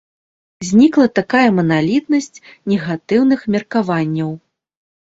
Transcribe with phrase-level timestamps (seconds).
[0.69, 2.41] Знікла такая маналітнасць
[2.75, 4.37] негатыўных меркаванняў.